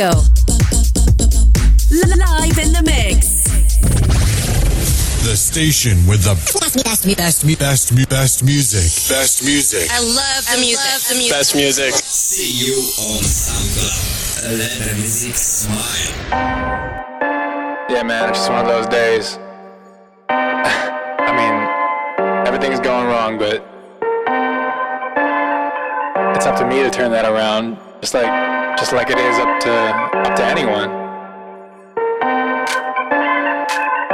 Let's. 0.00 0.16
Live 1.90 2.56
in 2.56 2.72
the 2.72 2.82
mix. 2.86 3.44
The 5.28 5.36
station 5.36 6.06
with 6.06 6.24
the 6.24 6.32
best, 6.56 6.82
best, 6.82 7.04
best, 7.04 7.44
best, 7.44 7.58
best, 7.58 8.08
best 8.08 8.42
music. 8.42 8.88
Best 9.14 9.44
music. 9.44 9.90
I 9.92 10.00
love 10.00 10.46
the 10.48 10.56
music. 10.56 10.80
the 11.06 11.14
music. 11.16 11.36
Best 11.36 11.54
music. 11.54 11.92
See 11.92 12.64
you 12.64 12.76
on 12.96 13.20
SoundCloud. 13.20 14.58
Let 14.58 14.88
the 14.88 14.94
music 14.94 15.36
smile. 15.36 16.30
Yeah, 17.90 18.02
man, 18.02 18.30
it's 18.30 18.38
just 18.38 18.50
one 18.50 18.60
of 18.60 18.68
those 18.68 18.86
days. 18.86 19.38
I 20.30 21.28
mean, 21.36 22.46
everything's 22.46 22.80
going 22.80 23.06
wrong, 23.06 23.36
but 23.36 23.62
it's 26.36 26.46
up 26.46 26.56
to 26.58 26.66
me 26.66 26.82
to 26.84 26.88
turn 26.88 27.10
that 27.10 27.26
around, 27.30 27.76
just 28.00 28.14
like 28.14 28.78
just 28.78 28.92
like 28.92 29.10
it 29.10 29.18
is 29.18 29.38
up 29.38 29.60
to 29.60 29.72
up 30.28 30.34
to 30.36 30.44
anyone. 30.44 30.88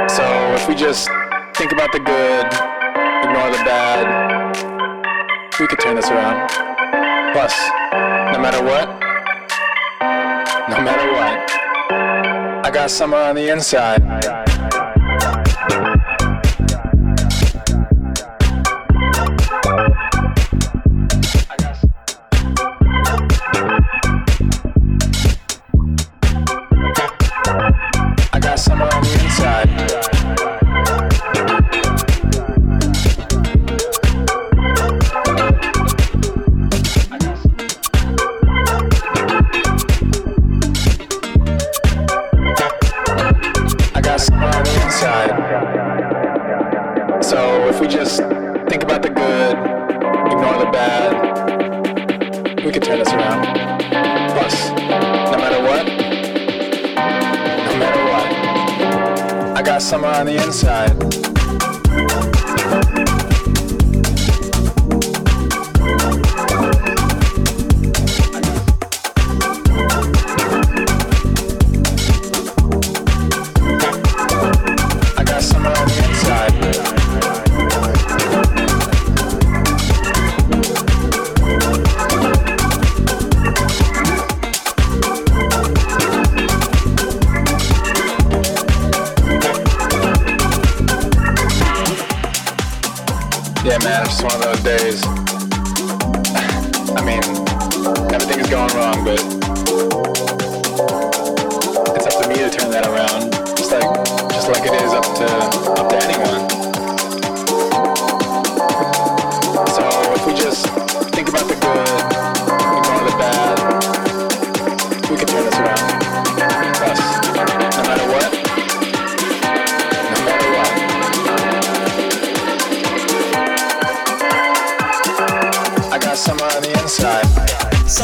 So 0.09 0.25
if 0.55 0.67
we 0.67 0.75
just 0.75 1.09
think 1.55 1.71
about 1.71 1.91
the 1.93 1.99
good, 1.99 2.45
ignore 3.23 3.49
the 3.49 3.63
bad, 3.63 4.05
we 5.59 5.67
could 5.67 5.79
turn 5.79 5.95
this 5.95 6.09
around. 6.09 6.49
Plus, 7.31 7.55
no 8.33 8.39
matter 8.39 8.61
what, 8.63 8.87
no 10.69 10.81
matter 10.81 11.11
what, 11.13 12.65
I 12.65 12.71
got 12.73 12.91
summer 12.91 13.17
on 13.17 13.35
the 13.35 13.49
inside. 13.51 14.46
On 60.17 60.25
the 60.25 60.35
inside. 60.43 61.26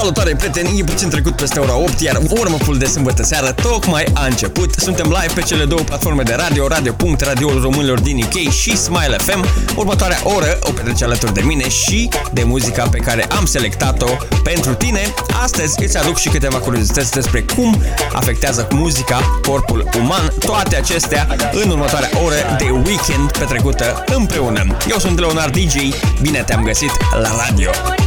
Salutare 0.03 0.36
prieteni, 0.36 0.80
e 0.80 0.84
puțin 0.84 1.09
trecut 1.09 1.36
peste 1.36 1.59
ora 1.59 1.75
8, 1.75 2.02
iar 2.02 2.19
warm-up-ul 2.30 2.78
de 2.78 2.86
sâmbătă 2.86 3.24
seară 3.24 3.52
tocmai 3.52 4.06
a 4.14 4.25
început. 4.25 4.74
Suntem 4.78 5.06
live 5.06 5.34
pe 5.34 5.41
cele 5.41 5.66
două 5.66 5.81
platforme 5.81 6.24
de 6.24 6.34
radio, 6.34 6.68
radio.radioul 6.68 7.62
românilor 7.62 8.00
din 8.00 8.24
UK 8.24 8.52
și 8.52 8.78
Smile 8.78 9.18
FM. 9.18 9.46
Următoarea 9.75 10.18
oră 10.24 10.59
o 10.62 10.72
petrece 10.72 11.03
alături 11.03 11.34
de 11.34 11.41
mine 11.41 11.69
și 11.69 12.09
de 12.34 12.44
muzica 12.44 12.88
pe 12.88 12.97
care 12.97 13.25
am 13.25 13.46
selectat-o 13.46 14.09
pentru 14.44 14.74
tine. 14.74 15.14
Astăzi 15.44 15.84
îți 15.84 15.97
aduc 15.97 16.18
și 16.18 16.30
câteva 16.30 16.58
curiozități 16.58 17.12
despre 17.12 17.46
cum 17.56 17.81
afectează 18.14 18.68
muzica 18.72 19.40
corpul 19.47 19.90
uman. 20.00 20.34
Toate 20.40 20.75
acestea 20.75 21.28
în 21.64 21.70
următoarea 21.70 22.09
oră 22.24 22.35
de 22.58 22.70
weekend 22.70 23.31
petrecută 23.40 24.03
împreună. 24.16 24.78
Eu 24.90 24.97
sunt 24.97 25.20
Leonard 25.20 25.58
DJ, 25.58 25.75
bine 26.22 26.44
te-am 26.46 26.64
găsit 26.64 26.91
la 27.22 27.46
radio! 27.47 28.03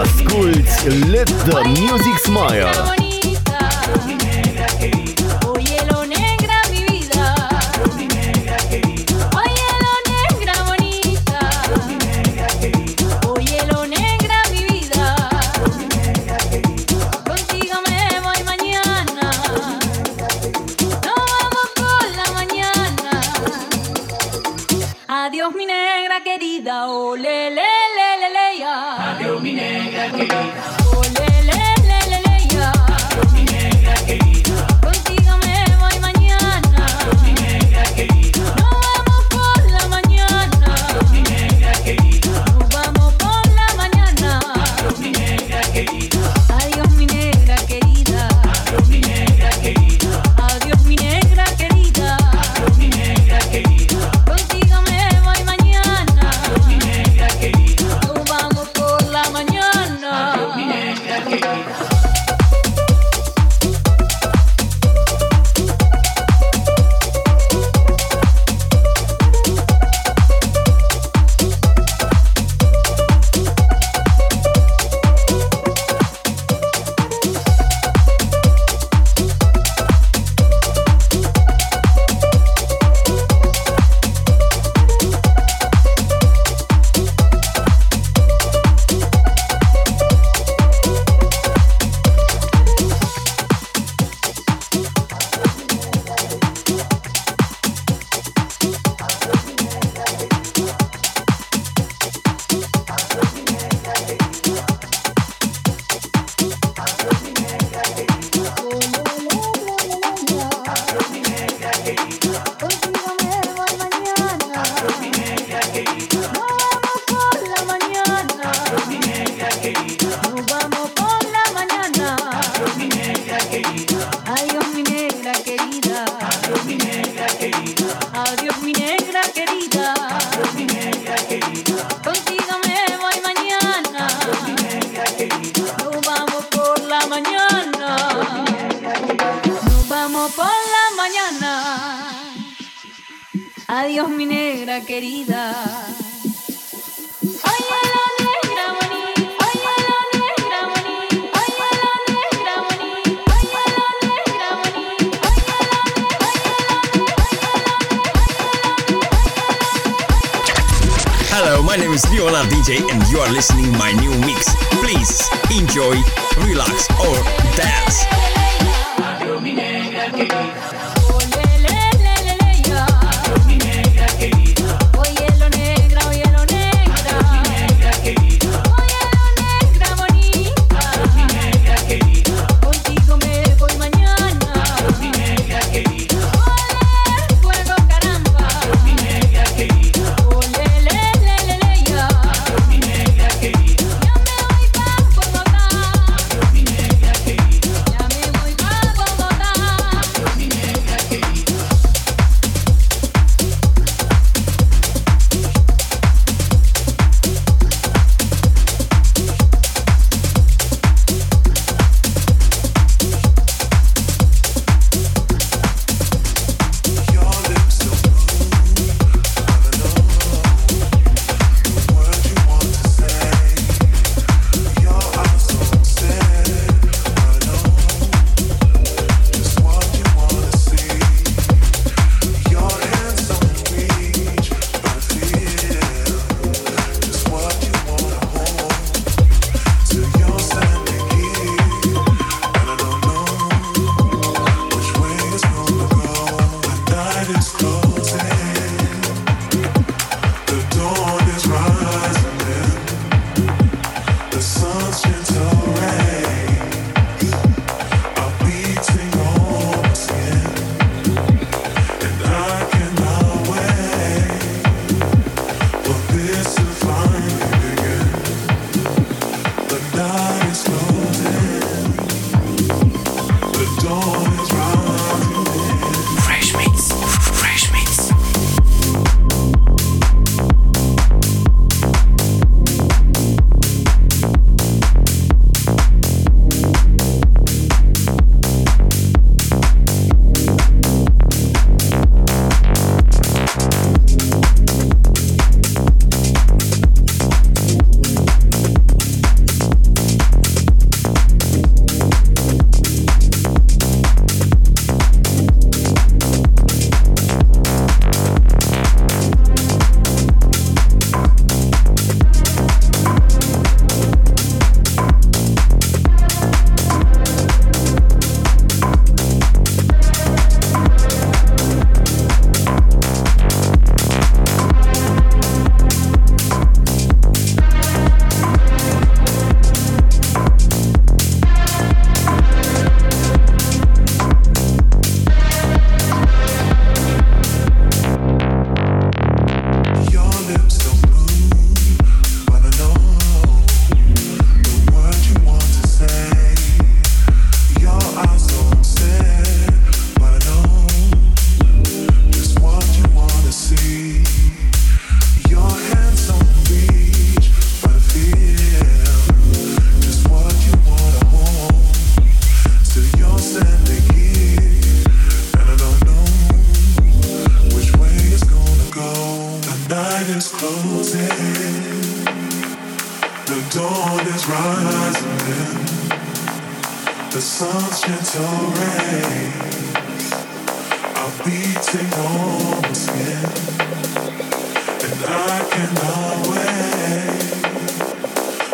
Asculți 0.00 0.88
Let 1.10 1.28
the 1.28 1.60
Music 1.68 2.16
Smile 2.18 3.01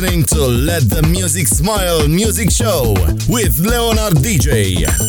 listening 0.00 0.22
to 0.22 0.46
Let 0.46 0.88
the 0.88 1.02
Music 1.02 1.48
Smile 1.48 2.06
Music 2.06 2.52
Show 2.52 2.94
with 3.28 3.58
Leonard 3.58 4.14
DJ. 4.22 5.07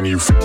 and 0.00 0.06
you. 0.08 0.39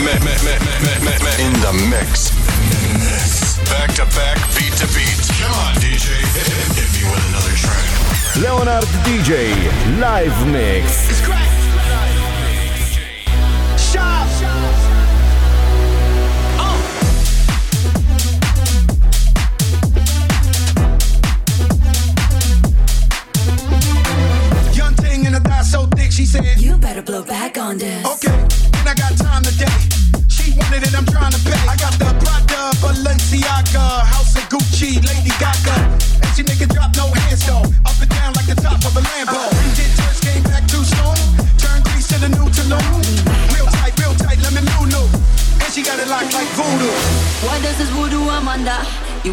In 0.00 1.52
the 1.60 1.72
mix. 1.90 2.30
Back 3.68 3.92
to 3.96 4.06
back, 4.16 4.36
beat 4.56 4.72
to 4.78 4.86
beat. 4.94 5.20
Come 5.38 5.52
on, 5.52 5.74
DJ. 5.74 6.16
Hit 6.74 6.88
me 6.94 7.10
with 7.10 7.28
another 7.28 7.54
track. 7.54 7.84
Leonard 8.42 8.84
DJ, 9.04 10.00
live 10.00 10.46
mix. 10.46 11.59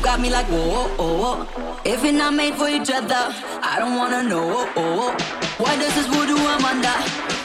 got 0.07 0.21
me 0.21 0.29
like 0.29 0.45
whoa, 0.47 0.87
whoa, 0.95 1.17
whoa. 1.21 1.79
If 1.83 2.01
it's 2.01 2.17
not 2.17 2.33
made 2.33 2.55
for 2.55 2.69
each 2.69 2.89
other, 2.89 3.23
I 3.59 3.75
don't 3.77 3.97
wanna 3.97 4.23
know. 4.23 4.63
Why 5.61 5.75
does 5.75 5.93
this 5.95 6.07
voodoo 6.07 6.39
I'm 6.53 6.63
under? 6.63 6.95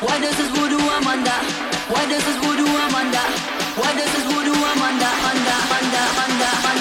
Why 0.07 0.21
does 0.23 0.37
this 0.39 0.51
voodoo 0.55 0.79
I'm 0.79 1.07
under? 1.15 1.39
Why 1.93 2.07
does 2.07 2.25
this 2.25 2.39
voodoo 2.45 2.71
I'm 2.85 2.95
under? 3.03 3.27
Why 3.81 3.91
does 3.99 4.11
this 4.15 4.27
voodoo 4.31 4.55
I'm 4.71 4.83
under? 4.89 5.13
Under, 5.31 5.59
under, 5.79 6.05
under, 6.23 6.53
under. 6.63 6.72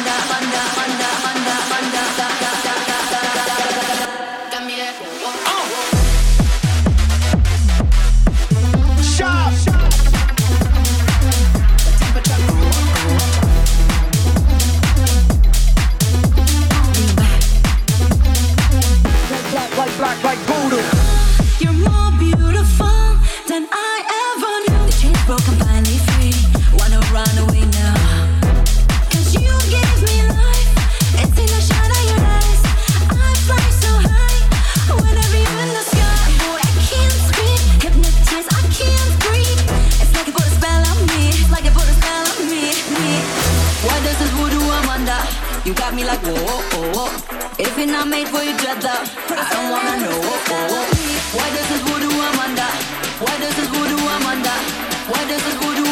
You 45.63 45.75
got 45.75 45.93
me 45.93 46.03
like 46.03 46.19
whoa, 46.25 46.33
whoa, 46.33 46.91
whoa. 46.97 47.09
If 47.61 47.77
it 47.77 47.85
not 47.85 48.07
made 48.07 48.27
for 48.29 48.41
each 48.41 48.65
other, 48.65 48.97
I 49.29 49.45
don't 49.53 49.69
wanna 49.69 49.93
know. 50.01 50.17
Oh, 50.17 50.57
oh. 50.57 50.89
Why 51.37 51.47
does 51.53 51.67
this 51.69 51.81
voodoo 51.85 52.09
amanda? 52.09 52.65
Why 53.21 53.37
does 53.37 53.53
this 53.53 53.69
voodoo 53.69 54.01
amanda? 54.01 54.55
Why 55.05 55.21
does 55.29 55.37
this 55.45 55.53
voodoo 55.61 55.90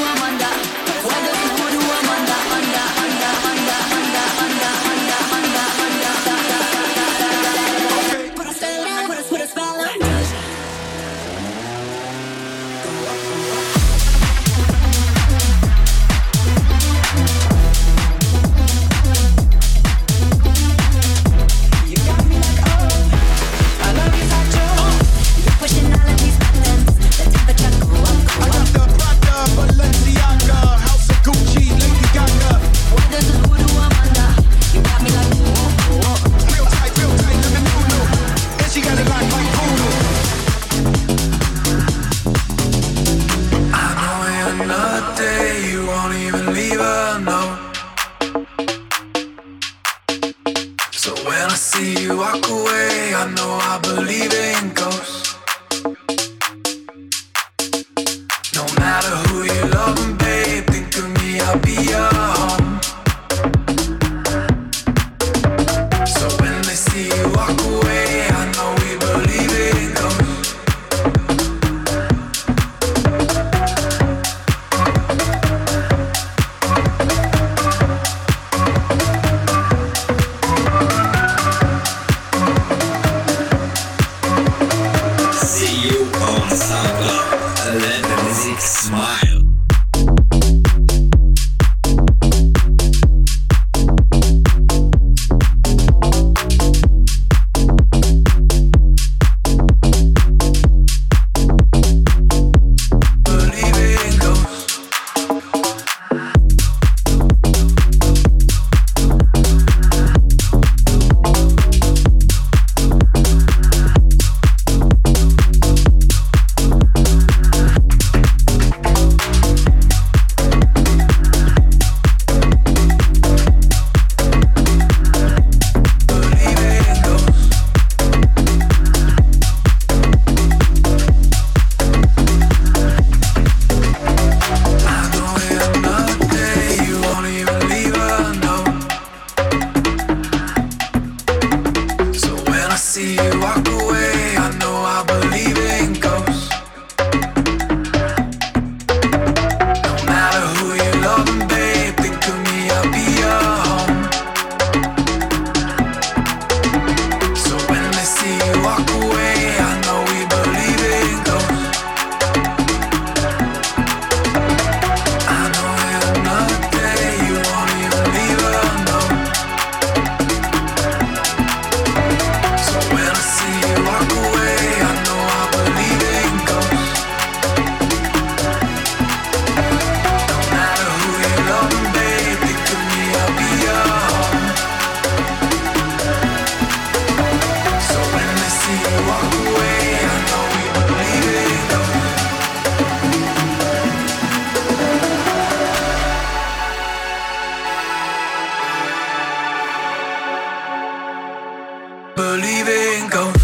believe 202.29 202.67
in 202.67 203.09
ghosts. 203.09 203.38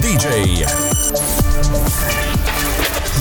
DJ. 0.00 0.93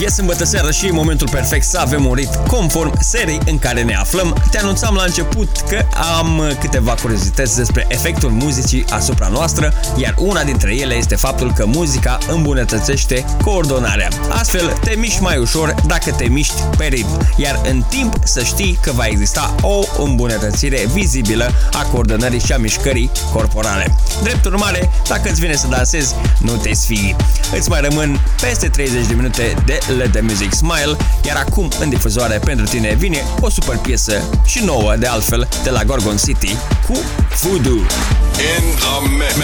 E 0.02 0.10
sâmbătă 0.10 0.46
seară 0.46 0.72
și 0.72 0.88
e 0.88 0.92
momentul 0.92 1.30
perfect 1.30 1.66
să 1.66 1.80
avem 1.80 2.06
un 2.06 2.14
rit 2.14 2.36
conform 2.48 2.94
serii 3.00 3.40
în 3.46 3.60
care 3.60 3.84
ne 3.84 3.96
aflăm. 3.96 4.44
Te 4.52 4.58
anunțam 4.58 4.96
la 4.96 5.04
început 5.04 5.50
că 5.70 5.86
am 6.18 6.56
câteva 6.60 6.94
curiozități 7.02 7.56
despre 7.56 7.86
efectul 7.90 8.30
muzicii 8.30 8.86
asupra 8.90 9.28
noastră, 9.28 9.74
iar 9.96 10.16
una 10.18 10.44
dintre 10.44 10.76
ele 10.76 10.94
este 10.94 11.16
faptul 11.16 11.54
că 11.54 11.66
muzica 11.66 12.18
îmbunătățește 12.28 13.26
coordonarea. 13.44 14.08
Astfel, 14.30 14.78
te 14.84 14.96
miști 14.98 15.22
mai 15.22 15.38
ușor 15.38 15.76
dacă 15.88 16.12
te 16.12 16.26
miști 16.26 16.62
pe 16.78 16.86
ritm, 16.86 17.28
iar 17.36 17.62
în 17.70 17.84
timp 17.90 18.14
să 18.24 18.44
știi 18.44 18.80
că 18.82 18.92
va 18.92 19.06
exista 19.06 19.56
o 19.62 20.04
îmbunătățire 20.04 20.86
vizibilă 20.94 21.52
a 21.72 21.84
coordonării 21.84 22.40
și 22.40 22.52
a 22.54 22.58
mișcării 22.58 23.12
corporale. 23.34 23.96
Drept 24.24 24.46
urmare, 24.46 24.90
dacă 25.08 25.30
îți 25.30 25.40
vine 25.40 25.56
să 25.56 25.68
dansezi, 25.68 26.16
nu 26.40 26.56
te 26.56 26.74
sfii. 26.74 27.16
Îți 27.58 27.70
mai 27.70 27.82
rămân 27.82 28.20
peste 28.42 28.68
30 28.68 29.06
de 29.08 29.14
minute 29.14 29.54
de 29.66 29.78
Let 29.88 30.12
the 30.12 30.22
Music 30.22 30.54
Smile, 30.54 30.98
iar 31.26 31.38
acum 31.38 31.72
în 31.80 31.90
difuzoare 31.90 32.40
pentru 32.46 32.66
tine 32.66 32.94
vine 32.94 33.24
o 33.40 33.50
super 33.50 33.78
piesă 33.78 34.24
și 34.46 34.64
nouă 34.64 34.96
de 34.96 35.08
altfel 35.08 35.48
de 35.64 35.70
la 35.70 35.84
Gorgon 35.84 36.18
City 36.18 36.56
cu 36.88 36.94
Voodoo. 37.42 37.74
In 37.74 38.66
the 38.82 38.96
mix. 39.18 39.36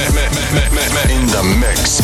In 1.10 1.26
the 1.28 1.44
mix. 1.62 2.02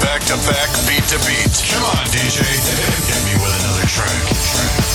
Back 0.00 0.24
to 0.26 0.36
back, 0.46 0.70
beat 0.86 1.04
to 1.12 1.18
beat. 1.26 1.52
Come 1.70 1.84
on, 1.92 2.04
DJ. 2.14 2.38
Hit 3.08 3.20
me 3.26 3.32
with 3.42 3.54
another 3.60 3.86
track. 3.86 4.89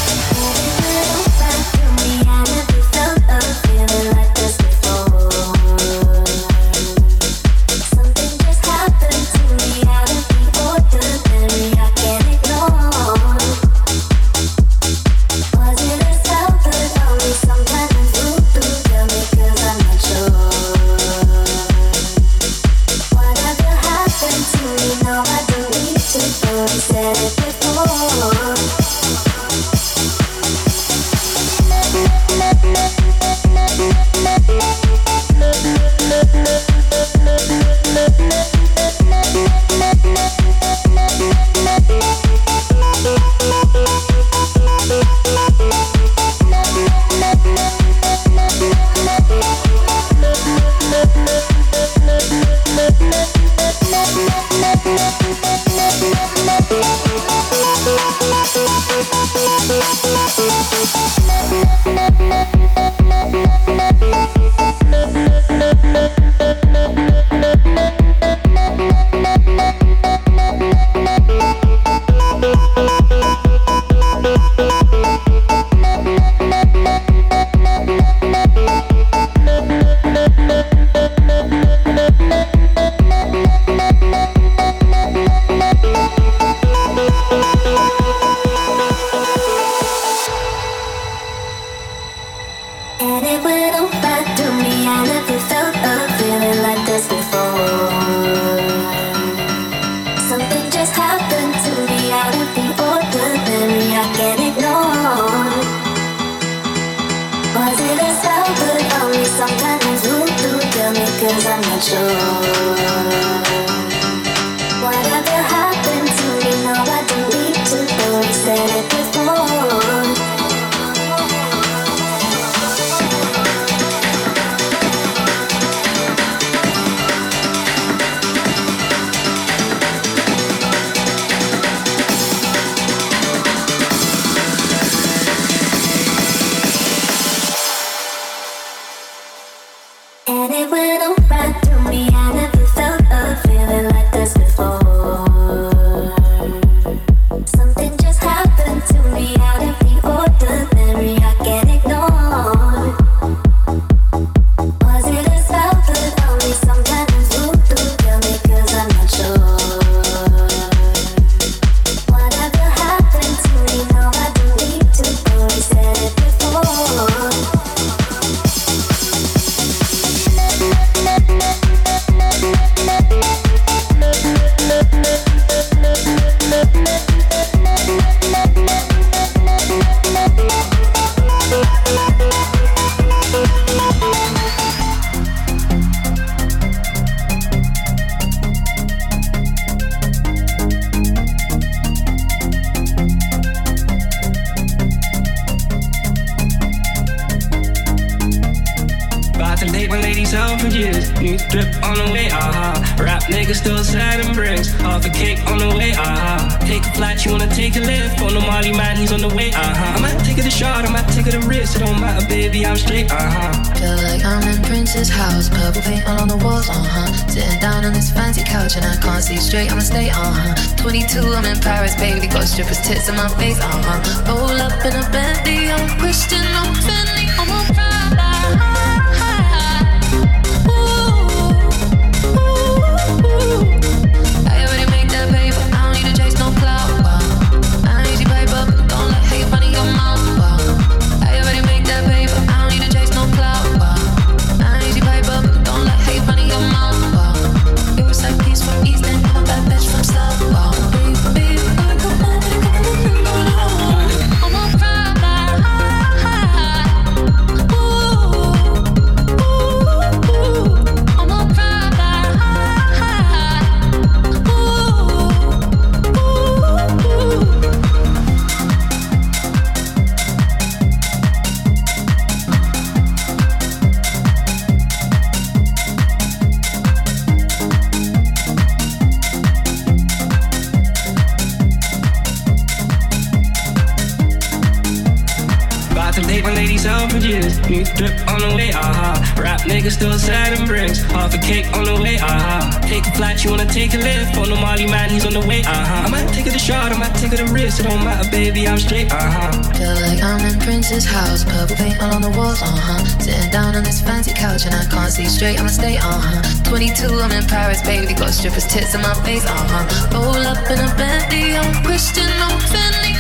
take 293.76 293.94
a 293.94 293.98
lift 293.98 294.38
on 294.38 294.48
the 294.48 294.56
Molly 294.56 294.88
man, 294.88 295.10
he's 295.10 295.26
on 295.26 295.34
the 295.34 295.44
way. 295.44 295.60
Uh-huh. 295.60 296.08
I 296.08 296.10
might 296.10 296.32
take 296.32 296.48
it 296.48 296.56
a 296.56 296.60
shot, 296.60 296.94
I 296.94 296.98
might 296.98 297.14
take 297.20 297.34
it 297.34 297.42
a 297.42 297.48
risk. 297.52 297.82
It 297.82 297.84
don't 297.84 298.02
matter, 298.06 298.24
baby, 298.32 298.66
I'm 298.70 298.78
straight. 298.78 299.12
Uh-huh. 299.12 299.52
Feel 299.76 300.00
like 300.00 300.24
I'm 300.24 300.40
in 300.48 300.58
Prince's 300.62 301.04
house, 301.04 301.44
purple 301.44 301.76
paint 301.76 302.02
all 302.02 302.14
on 302.16 302.22
the 302.22 302.32
walls. 302.32 302.62
Uh-huh. 302.62 303.04
Sitting 303.20 303.52
down 303.52 303.76
on 303.76 303.84
this 303.84 304.00
fancy 304.00 304.32
couch 304.34 304.66
and 304.66 304.74
I 304.74 304.86
can't 304.86 305.12
see 305.12 305.26
straight. 305.26 305.60
I'ma 305.60 305.68
stay. 305.68 305.98
Uh-huh. 305.98 306.70
22, 306.72 307.20
I'm 307.20 307.32
in 307.36 307.44
Paris, 307.48 307.82
baby, 307.82 308.14
got 308.14 308.32
strippers 308.32 308.66
tits 308.66 308.96
in 308.96 309.02
my 309.02 309.14
face. 309.28 309.44
Uh-huh. 309.44 309.84
Roll 310.16 310.40
up 310.48 310.64
in 310.72 310.80
a 310.80 310.90
bendy, 310.96 311.58
I'm 311.58 311.84
Christian, 311.84 312.32
I'm 312.32 312.56
Fendi. 312.72 313.15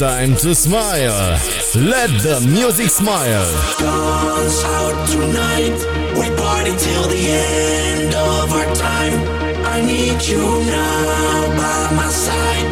time 0.00 0.34
to 0.34 0.54
smile. 0.54 1.38
Let 1.76 2.08
the 2.24 2.40
music 2.48 2.88
smile. 2.88 3.44
Guns 3.78 4.64
out 4.64 4.96
tonight. 5.06 5.76
We 6.16 6.24
party 6.40 6.72
till 6.78 7.06
the 7.06 7.24
end 7.28 8.14
of 8.14 8.50
our 8.50 8.74
time. 8.74 9.20
I 9.66 9.82
need 9.82 10.22
you 10.24 10.40
now 10.40 11.48
by 11.60 11.96
my 12.00 12.08
side. 12.08 12.66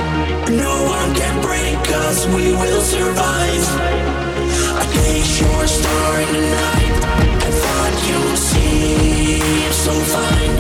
No 0.57 0.73
one 0.89 1.15
can 1.15 1.43
break 1.43 1.85
us. 2.07 2.27
We 2.29 2.53
will 2.53 2.81
survive. 2.81 3.65
I 4.81 4.85
chase 4.95 5.41
your 5.43 5.67
star 5.67 6.21
in 6.25 6.33
the 6.33 6.45
night. 6.65 6.97
I 7.45 7.51
thought 7.61 7.95
you 8.09 8.21
seemed 8.51 9.75
so 9.75 9.93
fine. 10.17 10.55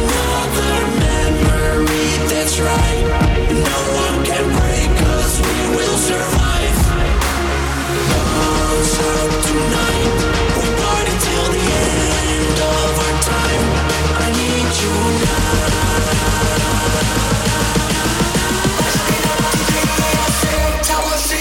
Another 0.00 0.74
memory 0.98 2.10
that's 2.26 2.58
right. 2.58 3.27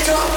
Stop. 0.08 0.37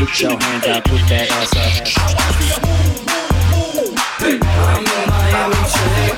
Get 0.00 0.20
your 0.22 0.30
hands 0.40 0.66
up, 0.66 0.84
put 0.84 0.98
that 1.10 1.28
ass 1.30 1.54
up. 1.60 1.84
I'm 4.22 4.84
the 4.84 5.00
Miami 5.10 5.60
chick. 5.68 6.16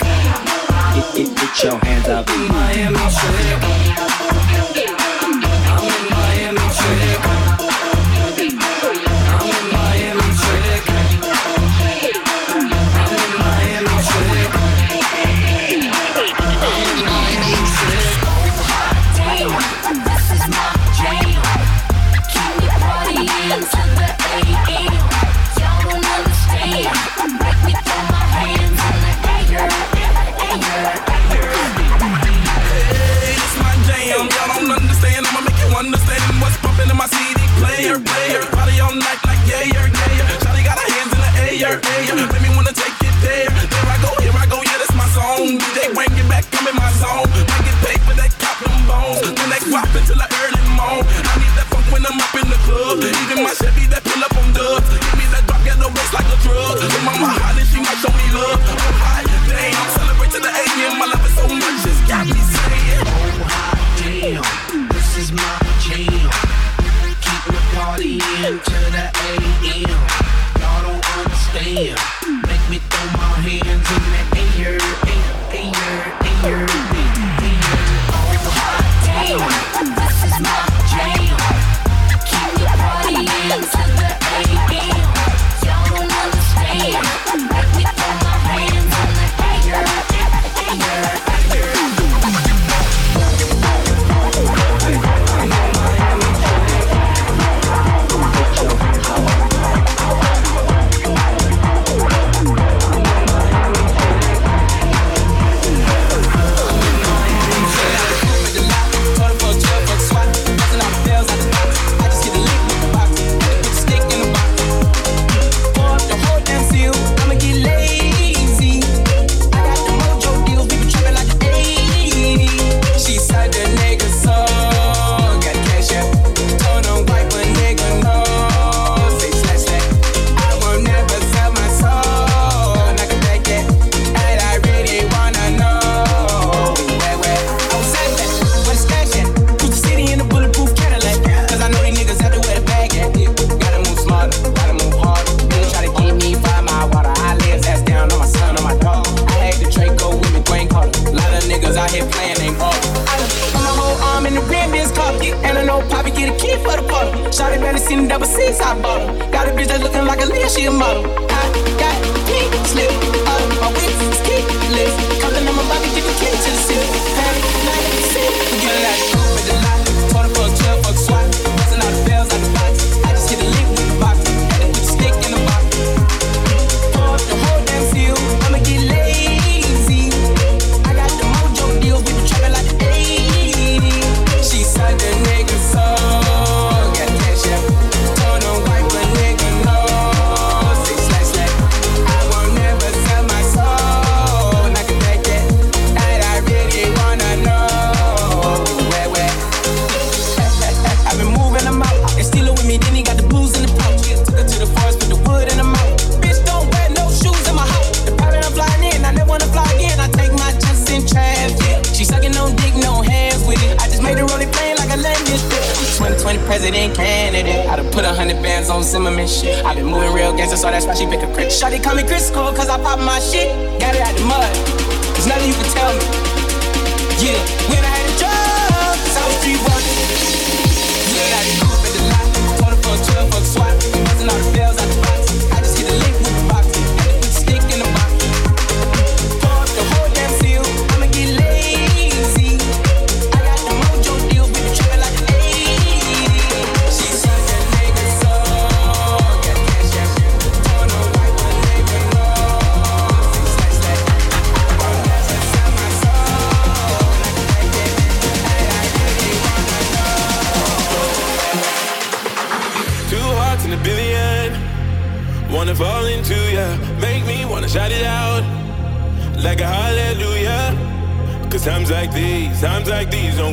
Get, 0.94 1.06
get, 1.16 1.28
get 1.36 1.64
your 1.64 1.78
hands 1.84 2.08
up. 2.08 2.28
Miami 2.28 3.02
chick. 3.10 4.21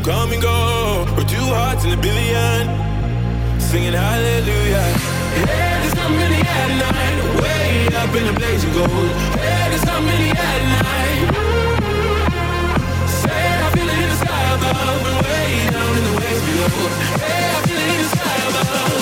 Come 0.09 0.33
and 0.33 0.41
go. 0.41 1.05
We're 1.15 1.29
two 1.37 1.47
hearts 1.53 1.85
in 1.85 1.91
a 1.91 2.01
billion, 2.01 2.65
singing 3.61 3.93
hallelujah. 3.93 4.81
Hey, 5.37 5.45
there's 5.45 5.93
something 5.93 6.25
in 6.25 6.31
the 6.33 6.41
air 6.57 6.67
tonight, 6.73 7.17
way 7.41 7.93
up 8.01 8.11
in 8.17 8.23
the 8.25 8.33
blazing 8.33 8.73
gold. 8.73 9.11
Hey, 9.37 9.69
there's 9.69 9.85
something 9.85 10.17
in 10.17 10.21
the 10.25 10.41
air 10.47 10.57
tonight. 10.65 11.21
Say 13.21 13.41
I 13.65 13.69
feel 13.75 13.89
it 13.93 13.99
in 14.03 14.09
the 14.13 14.19
sky 14.23 14.43
above 14.55 15.05
and 15.09 15.17
way 15.25 15.47
down 15.77 15.93
in 15.99 16.03
the 16.09 16.13
waves 16.19 16.43
below. 16.47 16.73
Hey, 17.25 17.41
I 17.53 17.59
feel 17.67 17.79
it 17.83 17.89
in 17.93 17.99
the 18.01 18.09
sky 18.15 18.37
above. 18.49 19.01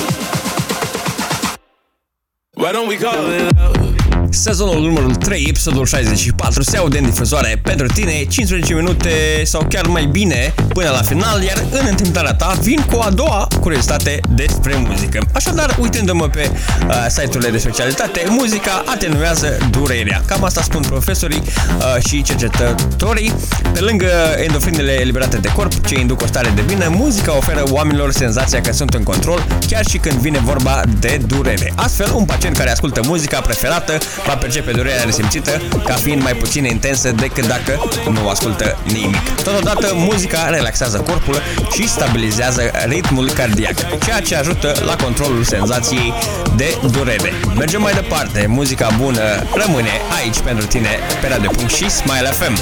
Why 2.61 2.69
don't 2.73 2.89
we 2.91 2.97
call 2.97 3.31
it 3.31 3.55
love? 3.55 3.96
Sezonul 4.37 4.81
numărul 4.81 5.15
3, 5.15 5.45
episodul 5.49 5.85
64, 5.85 6.63
se 6.63 6.77
aude 6.77 6.97
în 6.97 7.03
difuzoare 7.03 7.59
pentru 7.63 7.87
tine 7.87 8.11
15 8.11 8.73
minute 8.73 9.09
sau 9.43 9.65
chiar 9.69 9.85
mai 9.85 10.05
bine 10.05 10.53
până 10.67 10.89
la 10.89 11.01
final, 11.01 11.43
iar 11.43 11.63
în 11.71 11.85
întâmplarea 11.89 12.33
ta 12.33 12.57
vin 12.61 12.85
cu 12.91 12.99
a 12.99 13.09
doua 13.09 13.47
curiozitate 13.59 14.19
despre 14.29 14.75
muzică. 14.87 15.19
Așadar, 15.33 15.77
uitându-mă 15.79 16.27
pe 16.27 16.51
uh, 16.87 17.05
site-urile 17.09 17.49
de 17.49 17.57
specialitate, 17.57 18.25
muzica 18.29 18.83
atenuează 18.85 19.57
durerea. 19.71 20.21
Cam 20.25 20.43
asta 20.43 20.61
spun 20.61 20.81
profesorii 20.81 21.41
uh, 21.41 22.03
și 22.07 22.21
cercetătorii. 22.21 23.33
Pe 23.73 23.79
lângă 23.79 24.09
endorfinele 24.43 25.01
eliberate 25.01 25.37
de 25.37 25.49
corp, 25.55 25.87
ce 25.87 25.99
induc 25.99 26.21
o 26.21 26.25
stare 26.25 26.51
de 26.55 26.61
bine, 26.61 26.87
muzica 26.87 27.37
oferă 27.37 27.63
oamenilor 27.69 28.11
senzația 28.11 28.61
că 28.61 28.73
sunt 28.73 28.93
în 28.93 29.03
control, 29.03 29.47
chiar 29.67 29.85
și 29.85 29.97
când 29.97 30.15
vine 30.15 30.39
vorba 30.39 30.81
de 30.99 31.21
durere. 31.27 31.73
Astfel, 31.75 32.11
un 32.15 32.25
pacient 32.25 32.57
care 32.57 32.71
ascultă 32.71 33.01
muzica 33.05 33.39
preferată 33.39 33.97
va 34.27 34.35
percepe 34.35 34.71
durerea 34.71 35.03
resimțită 35.03 35.61
ca 35.85 35.93
fiind 35.93 36.21
mai 36.21 36.33
puțin 36.33 36.65
intensă 36.65 37.11
decât 37.11 37.47
dacă 37.47 37.89
nu 38.11 38.29
ascultă 38.29 38.77
nimic. 38.83 39.29
Totodată, 39.43 39.91
muzica 39.93 40.49
relaxează 40.49 40.97
corpul 40.97 41.41
și 41.71 41.87
stabilizează 41.89 42.71
ritmul 42.87 43.29
cardiac, 43.31 43.99
ceea 44.03 44.21
ce 44.21 44.35
ajută 44.35 44.73
la 44.85 44.95
controlul 44.95 45.43
senzației 45.43 46.13
de 46.55 46.77
durere. 46.91 47.33
Mergem 47.55 47.81
mai 47.81 47.93
departe, 47.93 48.45
muzica 48.47 48.89
bună 48.97 49.43
rămâne 49.53 50.01
aici 50.21 50.39
pentru 50.39 50.65
tine 50.65 50.89
pe 51.21 51.27
Radio 51.27 51.49
Punct 51.49 51.73
și 51.73 51.89
Smile 51.89 52.29
FM. 52.29 52.55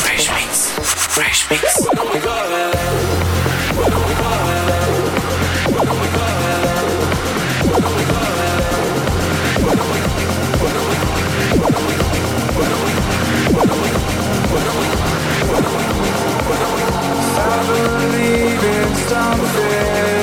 Fresh 0.00 0.30
mix, 0.30 0.72
fresh 1.14 1.50
mix. 1.50 1.86
I 17.38 17.62
believe 17.66 18.64
in 18.64 18.94
something. 19.08 20.15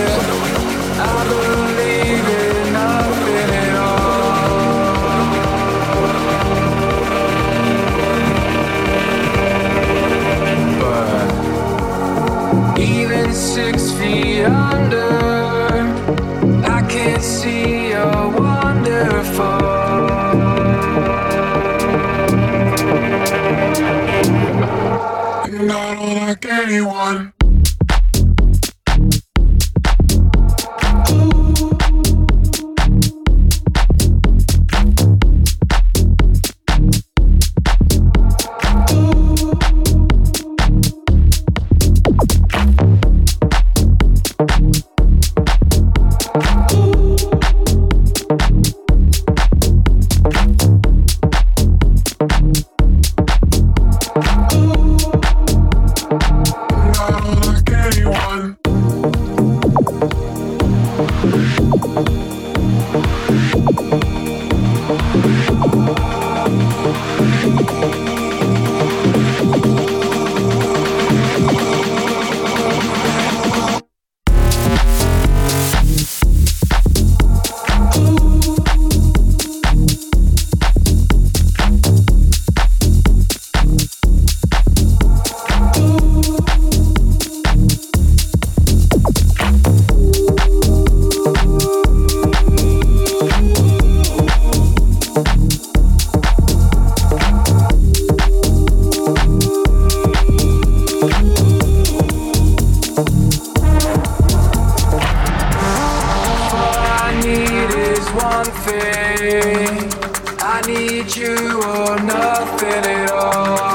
I 108.96 110.62
need 110.68 111.16
you 111.16 111.36
or 111.64 112.00
nothing 112.02 112.86
at 112.86 113.12
all. 113.12 113.73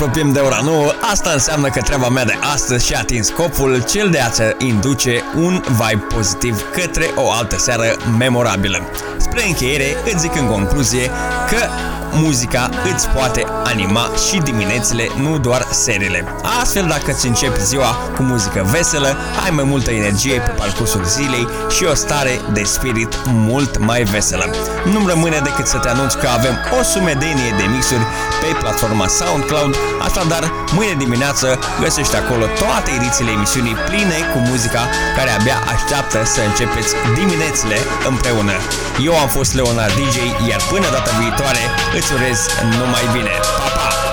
Apropiem 0.00 0.32
de 0.32 0.38
ora 0.38 0.60
9, 0.62 0.92
asta 1.12 1.30
înseamnă 1.30 1.68
că 1.68 1.80
treaba 1.80 2.08
mea 2.08 2.24
de 2.24 2.38
astăzi 2.52 2.86
și-a 2.86 2.98
atins 2.98 3.26
scopul 3.26 3.82
cel 3.82 4.10
de 4.10 4.18
a-ți 4.18 4.42
induce 4.58 5.24
un 5.36 5.62
vibe 5.68 6.04
pozitiv 6.14 6.62
către 6.72 7.10
o 7.14 7.32
altă 7.32 7.56
seară 7.56 7.96
memorabilă. 8.18 8.80
Spre 9.16 9.46
încheiere, 9.46 9.96
îți 10.04 10.18
zic 10.18 10.34
în 10.34 10.46
concluzie 10.46 11.10
că 11.48 11.56
muzica 12.12 12.70
îți 12.94 13.08
poate 13.08 13.44
anima 13.64 14.10
și 14.28 14.38
diminețile, 14.38 15.08
nu 15.20 15.38
doar 15.38 15.66
serile. 15.70 16.24
Astfel, 16.60 16.86
dacă 16.86 17.10
îți 17.10 17.26
începi 17.26 17.64
ziua 17.64 17.96
cu 18.16 18.22
muzică 18.22 18.66
veselă, 18.70 19.16
ai 19.44 19.50
mai 19.50 19.64
multă 19.64 19.90
energie 19.90 20.40
pe 20.40 20.50
parcursul 20.50 21.04
zilei 21.04 21.48
și 21.76 21.84
o 21.84 21.94
stare 21.94 22.40
de 22.52 22.62
spirit 22.62 23.18
mult 23.26 23.78
mai 23.78 24.02
veselă. 24.02 24.50
Nu-mi 24.92 25.06
rămâne 25.08 25.38
decât 25.48 25.66
să 25.66 25.78
te 25.78 25.88
anunț 25.88 26.12
că 26.14 26.28
avem 26.38 26.54
o 26.78 26.82
sumedenie 26.82 27.50
de 27.58 27.64
mixuri 27.74 28.06
pe 28.40 28.58
platforma 28.60 29.06
SoundCloud, 29.06 29.76
așadar 30.06 30.52
mâine 30.76 30.94
dimineață 31.04 31.58
găsești 31.80 32.16
acolo 32.16 32.44
toate 32.62 32.90
edițiile 32.98 33.30
emisiunii 33.30 33.76
pline 33.88 34.18
cu 34.32 34.38
muzica 34.38 34.82
care 35.16 35.30
abia 35.30 35.58
așteaptă 35.74 36.18
să 36.24 36.40
începeți 36.48 36.92
diminețile 37.18 37.76
împreună. 38.08 38.56
Eu 39.08 39.14
am 39.18 39.28
fost 39.28 39.54
Leonard 39.54 39.94
DJ, 39.98 40.16
iar 40.48 40.60
până 40.70 40.86
data 40.96 41.12
viitoare 41.20 41.62
îți 41.98 42.12
urez 42.12 42.38
numai 42.78 43.04
bine. 43.12 43.34
Pa, 43.58 43.68
pa! 43.76 44.07